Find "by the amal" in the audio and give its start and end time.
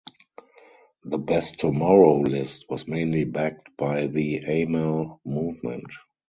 3.77-5.21